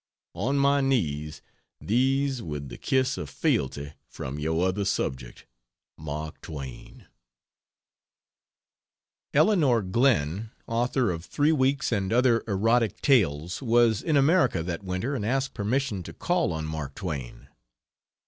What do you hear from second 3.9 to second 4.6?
from